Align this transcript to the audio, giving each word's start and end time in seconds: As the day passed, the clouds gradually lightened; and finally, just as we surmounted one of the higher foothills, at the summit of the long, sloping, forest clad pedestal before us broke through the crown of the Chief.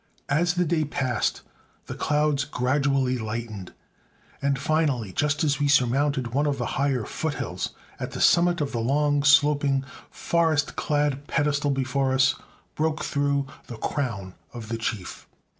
As 0.29 0.55
the 0.55 0.65
day 0.65 0.83
passed, 0.83 1.43
the 1.85 1.93
clouds 1.93 2.43
gradually 2.43 3.19
lightened; 3.19 3.71
and 4.41 4.57
finally, 4.57 5.13
just 5.13 5.43
as 5.43 5.59
we 5.59 5.67
surmounted 5.67 6.33
one 6.33 6.47
of 6.47 6.57
the 6.57 6.65
higher 6.81 7.05
foothills, 7.05 7.73
at 7.99 8.09
the 8.09 8.19
summit 8.19 8.61
of 8.61 8.71
the 8.71 8.79
long, 8.79 9.21
sloping, 9.21 9.83
forest 10.09 10.75
clad 10.75 11.27
pedestal 11.27 11.69
before 11.69 12.15
us 12.15 12.33
broke 12.73 13.03
through 13.05 13.45
the 13.67 13.77
crown 13.77 14.33
of 14.53 14.69
the 14.69 14.77
Chief. 14.79 15.27